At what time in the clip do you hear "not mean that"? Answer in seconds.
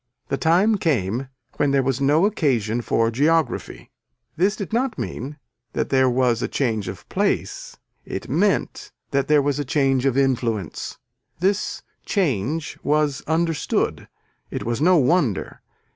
4.73-5.89